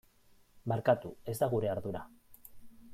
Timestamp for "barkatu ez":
0.73-1.37